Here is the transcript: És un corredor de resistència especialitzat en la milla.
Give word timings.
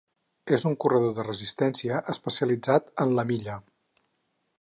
És 0.55 0.63
un 0.69 0.77
corredor 0.85 1.11
de 1.19 1.25
resistència 1.27 1.99
especialitzat 2.15 2.89
en 3.07 3.13
la 3.21 3.27
milla. 3.33 3.59